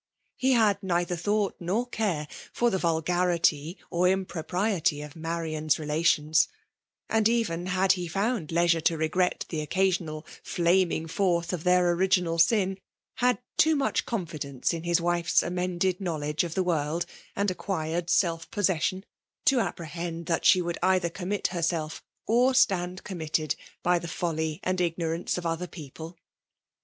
[0.37, 6.47] He had neither thought nor care for the vulgarity or impropriety of Marian's relations;
[7.07, 12.39] and even had he found leisure to regret the occasional flaming forth of their original
[12.39, 12.79] sin,
[13.17, 17.05] had too much confidence in his wife's amended knowledge of the world,
[17.35, 19.03] and acquired self possession^
[19.45, 24.59] to apprehend that she would either commit herself, or stand com mitted, by the folly
[24.63, 26.17] and ignorance of other people.